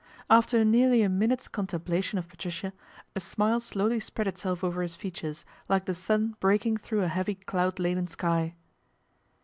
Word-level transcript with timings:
After 0.31 0.65
nearly 0.65 1.03
a 1.03 1.09
minute's 1.09 1.47
;ontemplation 1.53 2.17
of 2.17 2.27
Patricia, 2.27 2.73
a 3.15 3.19
smile 3.19 3.59
slowly 3.59 3.99
spread 3.99 4.25
tself 4.35 4.63
over 4.63 4.81
his 4.81 4.95
features, 4.95 5.45
like 5.69 5.85
the 5.85 5.93
sun 5.93 6.35
breaking 6.39 6.77
:hrough 6.77 7.03
a 7.03 7.07
heavy 7.07 7.35
cloud 7.35 7.77
laden 7.77 8.07
sky. 8.07 8.55